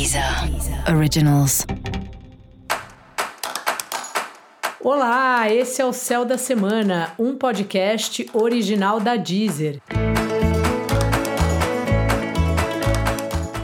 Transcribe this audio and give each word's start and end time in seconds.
Deezer 0.00 0.24
Originals. 0.96 1.66
Olá, 4.80 5.52
esse 5.52 5.82
é 5.82 5.84
o 5.84 5.92
Céu 5.92 6.24
da 6.24 6.38
Semana, 6.38 7.12
um 7.18 7.36
podcast 7.36 8.26
original 8.32 8.98
da 8.98 9.16
Deezer. 9.16 9.78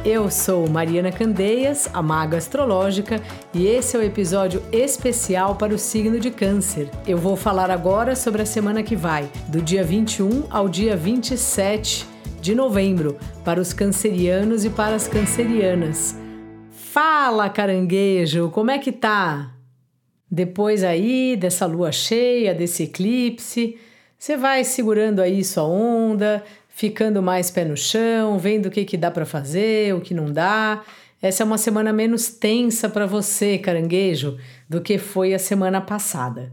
Eu 0.04 0.30
sou 0.30 0.68
Mariana 0.68 1.10
Candeias, 1.10 1.88
a 1.94 2.02
maga 2.02 2.36
astrológica, 2.36 3.18
e 3.54 3.66
esse 3.66 3.96
é 3.96 4.00
o 4.00 4.02
episódio 4.02 4.62
especial 4.70 5.56
para 5.56 5.74
o 5.74 5.78
signo 5.78 6.20
de 6.20 6.30
Câncer. 6.30 6.90
Eu 7.06 7.16
vou 7.16 7.34
falar 7.34 7.70
agora 7.70 8.14
sobre 8.14 8.42
a 8.42 8.46
semana 8.46 8.82
que 8.82 8.94
vai, 8.94 9.26
do 9.48 9.62
dia 9.62 9.82
21 9.82 10.44
ao 10.50 10.68
dia 10.68 10.98
27 10.98 12.06
de 12.42 12.54
novembro, 12.54 13.16
para 13.42 13.58
os 13.58 13.72
cancerianos 13.72 14.66
e 14.66 14.70
para 14.70 14.94
as 14.94 15.08
cancerianas. 15.08 16.25
Fala, 16.96 17.50
caranguejo, 17.50 18.48
como 18.48 18.70
é 18.70 18.78
que 18.78 18.90
tá? 18.90 19.52
Depois 20.30 20.82
aí 20.82 21.36
dessa 21.36 21.66
lua 21.66 21.92
cheia, 21.92 22.54
desse 22.54 22.84
eclipse, 22.84 23.78
você 24.18 24.34
vai 24.34 24.64
segurando 24.64 25.20
aí 25.20 25.44
sua 25.44 25.64
onda, 25.64 26.42
ficando 26.70 27.22
mais 27.22 27.50
pé 27.50 27.66
no 27.66 27.76
chão, 27.76 28.38
vendo 28.38 28.64
o 28.64 28.70
que, 28.70 28.86
que 28.86 28.96
dá 28.96 29.10
para 29.10 29.26
fazer, 29.26 29.94
o 29.94 30.00
que 30.00 30.14
não 30.14 30.32
dá. 30.32 30.82
Essa 31.20 31.42
é 31.42 31.44
uma 31.44 31.58
semana 31.58 31.92
menos 31.92 32.28
tensa 32.28 32.88
para 32.88 33.04
você, 33.04 33.58
caranguejo, 33.58 34.38
do 34.66 34.80
que 34.80 34.96
foi 34.96 35.34
a 35.34 35.38
semana 35.38 35.82
passada. 35.82 36.50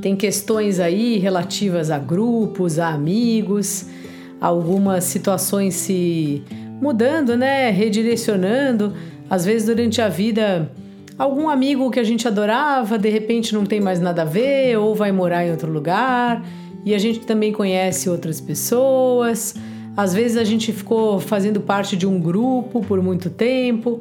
Tem 0.00 0.16
questões 0.16 0.80
aí 0.80 1.18
relativas 1.18 1.90
a 1.90 1.98
grupos, 1.98 2.78
a 2.78 2.88
amigos, 2.88 3.86
algumas 4.40 5.04
situações 5.04 5.74
se 5.74 6.42
mudando, 6.80 7.36
né? 7.36 7.70
Redirecionando. 7.70 8.94
Às 9.28 9.44
vezes, 9.44 9.66
durante 9.66 10.00
a 10.00 10.08
vida, 10.08 10.72
algum 11.18 11.48
amigo 11.48 11.90
que 11.90 12.00
a 12.00 12.04
gente 12.04 12.26
adorava, 12.26 12.98
de 12.98 13.10
repente 13.10 13.52
não 13.54 13.66
tem 13.66 13.80
mais 13.80 14.00
nada 14.00 14.22
a 14.22 14.24
ver, 14.24 14.78
ou 14.78 14.94
vai 14.94 15.12
morar 15.12 15.46
em 15.46 15.50
outro 15.50 15.70
lugar. 15.70 16.42
E 16.84 16.94
a 16.94 16.98
gente 16.98 17.20
também 17.20 17.52
conhece 17.52 18.08
outras 18.08 18.40
pessoas. 18.40 19.54
Às 19.94 20.14
vezes 20.14 20.38
a 20.38 20.44
gente 20.44 20.72
ficou 20.72 21.20
fazendo 21.20 21.60
parte 21.60 21.94
de 21.94 22.06
um 22.06 22.18
grupo 22.18 22.80
por 22.80 23.02
muito 23.02 23.28
tempo. 23.28 24.00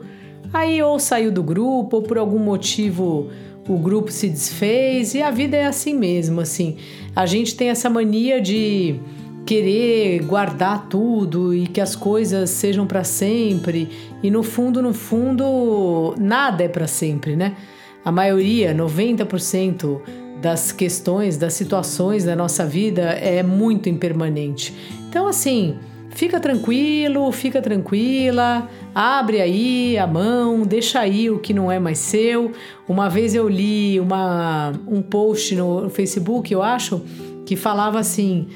Aí 0.53 0.81
ou 0.81 0.97
saiu 0.97 1.31
do 1.31 1.44
grupo, 1.44 1.97
ou 1.97 2.02
por 2.03 2.17
algum 2.17 2.39
motivo 2.39 3.30
o 3.70 3.78
grupo 3.78 4.12
se 4.12 4.28
desfez, 4.28 5.14
e 5.14 5.22
a 5.22 5.30
vida 5.30 5.56
é 5.56 5.67
assim 5.67 5.94
mesmo, 5.94 6.42
assim. 6.42 6.78
A 7.16 7.28
gente 7.28 7.56
tem 7.56 7.70
essa 7.70 7.88
mania 7.88 8.42
de 8.42 9.00
querer 9.45 10.23
guardar 10.23 10.88
tudo 10.89 11.53
e 11.53 11.67
que 11.67 11.80
as 11.80 11.95
coisas 11.95 12.50
sejam 12.50 12.88
para 12.88 13.03
sempre. 13.03 13.88
E 14.23 14.31
no 14.31 14.42
fundo, 14.42 14.81
no 14.81 14.92
fundo, 14.92 16.16
nada 16.20 16.64
é 16.64 16.67
para 16.67 16.88
sempre, 16.88 17.36
né? 17.36 17.56
A 18.03 18.12
maioria, 18.12 18.73
90% 18.73 20.02
das 20.42 20.72
questões, 20.72 21.38
das 21.38 21.53
situações 21.53 22.23
da 22.23 22.36
nossa 22.36 22.66
vida 22.66 23.02
é 23.02 23.44
muito 23.44 23.88
impermanente. 23.88 24.73
Então, 25.08 25.28
assim, 25.28 25.78
fica 26.12 26.40
tranquilo, 26.40 27.32
fica 27.32 27.62
tranquila, 27.62 28.70
abre 28.94 29.42
aí 29.42 29.98
a 29.98 30.08
mão, 30.08 30.64
deixa 30.64 31.00
aí 31.00 31.30
o 31.30 31.40
que 31.40 31.54
não 31.54 31.72
é 31.72 31.80
mais 31.80 31.98
seu. 32.00 32.52
Uma 32.88 33.10
vez 33.10 33.36
eu 33.36 33.48
li 33.48 34.00
uma, 34.00 34.74
um 34.88 35.02
post 35.02 35.56
no 35.56 35.90
Facebook, 35.90 36.52
eu 36.52 36.62
acho, 36.62 37.02
que 37.46 37.56
falava 37.56 38.00
assim 38.00 38.48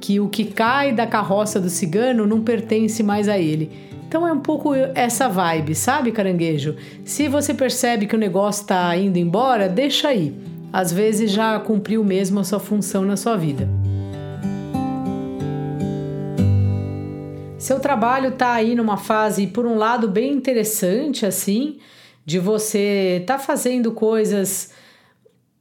que 0.00 0.18
o 0.18 0.28
que 0.28 0.44
cai 0.44 0.92
da 0.92 1.06
carroça 1.06 1.60
do 1.60 1.70
cigano 1.70 2.26
não 2.26 2.42
pertence 2.42 3.02
mais 3.02 3.28
a 3.28 3.38
ele. 3.38 3.70
Então 4.08 4.26
é 4.26 4.32
um 4.32 4.40
pouco 4.40 4.74
essa 4.94 5.28
vibe, 5.28 5.74
sabe, 5.74 6.12
caranguejo? 6.12 6.76
Se 7.04 7.28
você 7.28 7.54
percebe 7.54 8.06
que 8.06 8.14
o 8.14 8.18
negócio 8.18 8.62
está 8.62 8.94
indo 8.96 9.16
embora, 9.16 9.68
deixa 9.68 10.08
aí. 10.08 10.34
Às 10.72 10.92
vezes 10.92 11.30
já 11.30 11.58
cumpriu 11.60 12.02
mesmo 12.04 12.40
a 12.40 12.44
sua 12.44 12.58
função 12.58 13.04
na 13.04 13.16
sua 13.16 13.36
vida. 13.36 13.68
Seu 17.62 17.78
trabalho 17.78 18.30
está 18.30 18.54
aí 18.54 18.74
numa 18.74 18.96
fase, 18.96 19.46
por 19.46 19.66
um 19.66 19.76
lado, 19.76 20.08
bem 20.08 20.32
interessante, 20.32 21.24
assim, 21.24 21.78
de 22.26 22.40
você 22.40 23.18
estar 23.20 23.38
tá 23.38 23.38
fazendo 23.38 23.92
coisas 23.92 24.72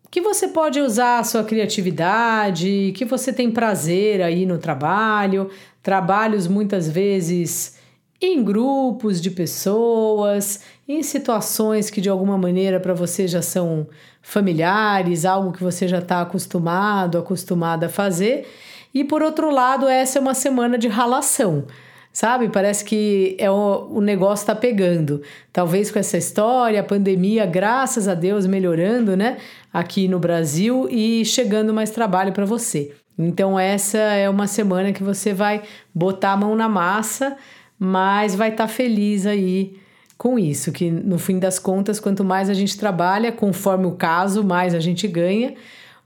que 0.10 0.20
você 0.20 0.48
pode 0.48 0.82
usar 0.82 1.20
a 1.20 1.24
sua 1.24 1.44
criatividade, 1.44 2.92
que 2.96 3.06
você 3.06 3.32
tem 3.32 3.52
prazer 3.52 4.20
aí 4.20 4.48
no 4.48 4.58
trabalho, 4.58 5.52
trabalhos 5.84 6.48
muitas 6.48 6.90
vezes 6.90 7.78
em 8.20 8.44
grupos 8.44 9.22
de 9.22 9.30
pessoas, 9.30 10.62
em 10.88 11.04
situações 11.04 11.92
que 11.92 12.02
de 12.02 12.10
alguma 12.10 12.36
maneira 12.36 12.80
para 12.80 12.96
você 12.96 13.28
já 13.28 13.44
são 13.44 13.88
familiares, 14.24 15.24
algo 15.24 15.52
que 15.52 15.64
você 15.64 15.88
já 15.88 16.00
está 16.00 16.22
acostumado, 16.22 17.20
acostumada 17.20 17.86
a 17.86 17.90
fazer. 17.90 18.48
E 18.92 19.04
por 19.04 19.22
outro 19.22 19.52
lado, 19.52 19.88
essa 19.88 20.18
é 20.18 20.20
uma 20.22 20.34
semana 20.34 20.80
de 20.80 20.88
ralação 20.88 21.68
sabe? 22.14 22.50
Parece 22.50 22.84
que 22.84 23.36
é 23.40 23.50
o, 23.50 23.88
o 23.92 24.02
negócio 24.02 24.44
está 24.44 24.56
pegando. 24.56 25.22
Talvez 25.52 25.92
com 25.92 26.00
essa 26.00 26.18
história, 26.18 26.80
a 26.80 26.84
pandemia, 26.84 27.46
graças 27.46 28.08
a 28.08 28.14
Deus, 28.14 28.46
melhorando, 28.46 29.16
né? 29.16 29.38
Aqui 29.74 30.08
no 30.08 30.20
Brasil 30.20 30.88
e 30.90 31.24
chegando 31.26 31.74
mais 31.74 31.90
trabalho 31.90 32.34
para 32.34 32.46
você. 32.46 32.92
Então, 33.18 33.60
essa 33.60 33.98
é 33.98 34.30
uma 34.30 34.48
semana 34.48 34.92
que 34.92 35.04
você 35.04 35.34
vai 35.34 35.62
botar 35.94 36.34
a 36.34 36.38
mão 36.38 36.56
na 36.56 36.68
massa, 36.68 37.38
mas 37.78 38.36
vai 38.36 38.50
estar 38.50 38.68
tá 38.68 38.74
feliz 38.74 39.26
aí 39.26 39.78
com 40.18 40.38
isso, 40.38 40.72
que 40.72 40.92
no 40.92 41.18
fim 41.18 41.40
das 41.40 41.58
contas, 41.58 42.00
quanto 42.00 42.24
mais 42.24 42.48
a 42.48 42.54
gente 42.54 42.78
trabalha, 42.78 43.32
conforme 43.32 43.88
o 43.88 43.94
caso, 43.94 44.44
mais 44.44 44.76
a 44.76 44.80
gente 44.80 45.08
ganha, 45.08 45.56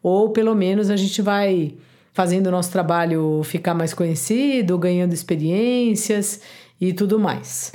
ou 0.01 0.29
pelo 0.29 0.55
menos 0.55 0.89
a 0.89 0.95
gente 0.95 1.22
vai 1.22 1.73
fazendo 2.15 2.47
o 2.47 2.51
nosso 2.51 2.71
trabalho 2.71 3.41
ficar 3.43 3.73
mais 3.73 3.93
conhecido, 3.93 4.77
ganhando 4.77 5.13
experiências 5.13 6.39
e 6.79 6.93
tudo 6.93 7.19
mais. 7.19 7.73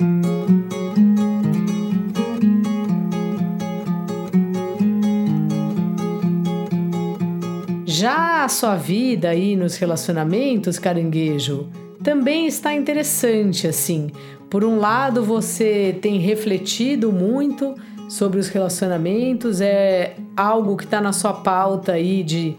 Já 7.85 8.43
a 8.43 8.49
sua 8.49 8.75
vida 8.75 9.29
aí 9.29 9.55
nos 9.55 9.77
relacionamentos, 9.77 10.79
caranguejo, 10.79 11.69
também 12.03 12.47
está 12.47 12.73
interessante 12.73 13.67
assim. 13.67 14.09
Por 14.49 14.65
um 14.65 14.79
lado, 14.79 15.23
você 15.23 15.95
tem 16.01 16.17
refletido 16.17 17.11
muito 17.11 17.75
sobre 18.09 18.39
os 18.39 18.47
relacionamentos, 18.47 19.61
é 19.61 20.15
algo 20.35 20.75
que 20.75 20.85
está 20.85 20.99
na 20.99 21.13
sua 21.13 21.31
pauta 21.31 21.91
aí 21.91 22.23
de 22.23 22.57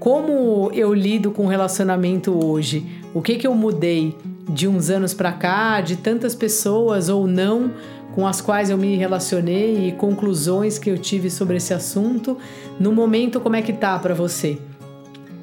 como 0.00 0.70
eu 0.72 0.94
lido 0.94 1.30
com 1.30 1.44
o 1.44 1.48
relacionamento 1.48 2.42
hoje? 2.42 2.86
O 3.12 3.20
que 3.20 3.36
que 3.36 3.46
eu 3.46 3.54
mudei 3.54 4.16
de 4.48 4.66
uns 4.66 4.88
anos 4.88 5.12
para 5.12 5.30
cá, 5.30 5.82
de 5.82 5.96
tantas 5.96 6.34
pessoas 6.34 7.10
ou 7.10 7.26
não 7.26 7.70
com 8.14 8.26
as 8.26 8.40
quais 8.40 8.70
eu 8.70 8.78
me 8.78 8.96
relacionei 8.96 9.88
e 9.88 9.92
conclusões 9.92 10.78
que 10.78 10.88
eu 10.88 10.96
tive 10.96 11.28
sobre 11.30 11.58
esse 11.58 11.74
assunto? 11.74 12.38
No 12.80 12.92
momento, 12.92 13.40
como 13.40 13.56
é 13.56 13.62
que 13.62 13.74
tá 13.74 13.98
para 13.98 14.14
você? 14.14 14.58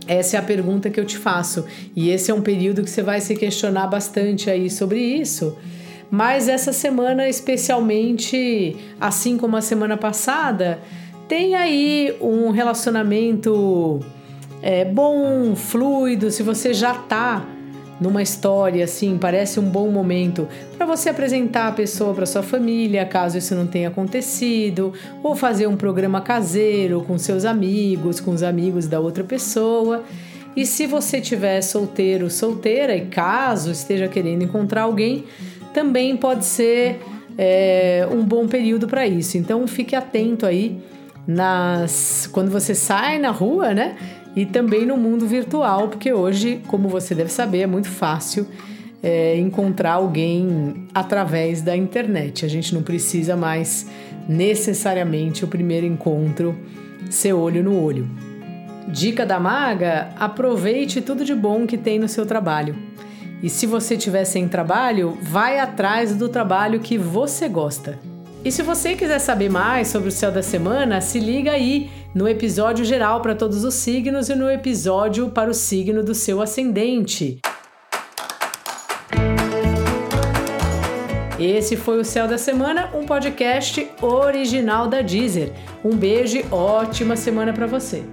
Essa 0.07 0.37
é 0.37 0.39
a 0.39 0.43
pergunta 0.43 0.89
que 0.89 0.99
eu 0.99 1.05
te 1.05 1.19
faço. 1.19 1.63
E 1.95 2.09
esse 2.09 2.31
é 2.31 2.33
um 2.33 2.41
período 2.41 2.83
que 2.83 2.89
você 2.89 3.03
vai 3.03 3.21
se 3.21 3.35
questionar 3.35 3.85
bastante 3.85 4.49
aí 4.49 4.71
sobre 4.71 4.99
isso. 4.99 5.55
Mas 6.09 6.49
essa 6.49 6.73
semana, 6.73 7.29
especialmente, 7.29 8.75
assim 8.99 9.37
como 9.37 9.55
a 9.55 9.61
semana 9.61 9.97
passada, 9.97 10.79
tem 11.27 11.53
aí 11.53 12.17
um 12.19 12.49
relacionamento 12.49 14.01
é, 14.61 14.85
bom, 14.85 15.55
fluido, 15.55 16.31
se 16.31 16.43
você 16.43 16.73
já 16.73 16.93
tá 16.93 17.45
numa 17.99 18.21
história 18.21 18.83
assim, 18.83 19.17
parece 19.17 19.59
um 19.59 19.69
bom 19.69 19.89
momento 19.89 20.47
para 20.77 20.85
você 20.85 21.09
apresentar 21.09 21.67
a 21.67 21.71
pessoa 21.71 22.13
para 22.13 22.25
sua 22.25 22.43
família, 22.43 23.05
caso 23.05 23.37
isso 23.37 23.55
não 23.55 23.65
tenha 23.65 23.87
acontecido, 23.87 24.93
ou 25.23 25.35
fazer 25.35 25.67
um 25.67 25.75
programa 25.75 26.21
caseiro 26.21 27.03
com 27.07 27.17
seus 27.17 27.43
amigos, 27.43 28.19
com 28.19 28.31
os 28.31 28.43
amigos 28.43 28.87
da 28.87 28.99
outra 28.99 29.23
pessoa. 29.23 30.03
E 30.55 30.65
se 30.65 30.87
você 30.87 31.21
tiver 31.21 31.61
solteiro, 31.61 32.29
solteira 32.29 32.95
e 32.95 33.05
caso 33.05 33.71
esteja 33.71 34.07
querendo 34.07 34.43
encontrar 34.43 34.83
alguém, 34.83 35.25
também 35.73 36.17
pode 36.17 36.45
ser 36.45 36.99
é, 37.37 38.07
um 38.11 38.23
bom 38.23 38.47
período 38.47 38.87
para 38.87 39.07
isso. 39.07 39.37
Então 39.37 39.67
fique 39.67 39.95
atento 39.95 40.45
aí 40.45 40.79
nas 41.27 42.29
quando 42.31 42.49
você 42.49 42.73
sai 42.73 43.19
na 43.19 43.31
rua, 43.31 43.73
né? 43.73 43.95
e 44.37 44.45
também 44.45 44.85
no 44.85 44.95
mundo 44.95 45.25
virtual, 45.25 45.87
porque 45.87 46.13
hoje, 46.13 46.61
como 46.67 46.87
você 46.87 47.15
deve 47.15 47.31
saber, 47.31 47.61
é 47.61 47.65
muito 47.65 47.89
fácil 47.89 48.45
é, 49.01 49.35
encontrar 49.35 49.93
alguém 49.93 50.87
através 50.93 51.63
da 51.63 51.75
internet. 51.75 52.45
A 52.45 52.47
gente 52.47 52.71
não 52.75 52.83
precisa 52.83 53.35
mais 53.35 53.87
necessariamente 54.29 55.43
o 55.43 55.47
primeiro 55.47 55.87
encontro 55.87 56.55
ser 57.09 57.33
olho 57.33 57.63
no 57.63 57.81
olho. 57.81 58.07
Dica 58.87 59.25
da 59.25 59.39
maga: 59.39 60.09
aproveite 60.19 61.01
tudo 61.01 61.25
de 61.25 61.33
bom 61.33 61.65
que 61.65 61.75
tem 61.75 61.97
no 61.97 62.07
seu 62.07 62.23
trabalho. 62.23 62.75
E 63.41 63.49
se 63.49 63.65
você 63.65 63.95
estiver 63.95 64.23
sem 64.23 64.47
trabalho, 64.47 65.17
vai 65.19 65.59
atrás 65.59 66.15
do 66.15 66.29
trabalho 66.29 66.79
que 66.79 66.95
você 66.95 67.49
gosta. 67.49 67.97
E 68.43 68.51
se 68.51 68.61
você 68.63 68.95
quiser 68.95 69.19
saber 69.19 69.49
mais 69.49 69.87
sobre 69.87 70.09
o 70.09 70.11
céu 70.11 70.31
da 70.31 70.41
semana, 70.41 71.01
se 71.01 71.19
liga 71.19 71.51
aí 71.51 71.89
no 72.13 72.27
episódio 72.27 72.85
geral 72.85 73.21
para 73.21 73.35
todos 73.35 73.63
os 73.63 73.73
signos 73.73 74.29
e 74.29 74.35
no 74.35 74.49
episódio 74.49 75.29
para 75.29 75.49
o 75.49 75.53
signo 75.53 76.03
do 76.03 76.15
seu 76.15 76.41
ascendente. 76.41 77.39
Esse 81.39 81.75
foi 81.75 81.99
o 81.99 82.05
Céu 82.05 82.27
da 82.27 82.37
Semana, 82.37 82.89
um 82.95 83.05
podcast 83.05 83.87
original 84.01 84.87
da 84.87 85.01
Deezer. 85.01 85.53
Um 85.85 85.95
beijo 85.95 86.37
e 86.37 86.45
ótima 86.51 87.15
semana 87.15 87.53
para 87.53 87.67
você. 87.67 88.03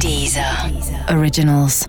Deezer. 0.00 0.72
Deezer. 0.72 1.18
Originals. 1.18 1.86